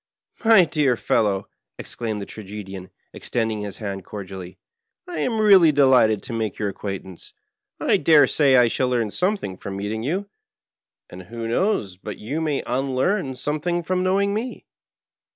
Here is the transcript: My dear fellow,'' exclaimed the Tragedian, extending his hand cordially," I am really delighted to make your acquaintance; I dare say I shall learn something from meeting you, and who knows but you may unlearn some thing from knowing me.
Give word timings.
My 0.43 0.65
dear 0.65 0.97
fellow,'' 0.97 1.47
exclaimed 1.77 2.23
the 2.23 2.25
Tragedian, 2.25 2.89
extending 3.13 3.61
his 3.61 3.77
hand 3.77 4.03
cordially," 4.03 4.57
I 5.07 5.19
am 5.19 5.39
really 5.39 5.71
delighted 5.71 6.23
to 6.23 6.33
make 6.33 6.57
your 6.57 6.69
acquaintance; 6.69 7.33
I 7.79 7.97
dare 7.97 8.25
say 8.25 8.55
I 8.57 8.67
shall 8.67 8.89
learn 8.89 9.11
something 9.11 9.57
from 9.57 9.77
meeting 9.77 10.01
you, 10.01 10.27
and 11.11 11.21
who 11.25 11.47
knows 11.47 11.97
but 11.97 12.17
you 12.17 12.41
may 12.41 12.63
unlearn 12.65 13.35
some 13.35 13.61
thing 13.61 13.83
from 13.83 14.01
knowing 14.01 14.33
me. 14.33 14.65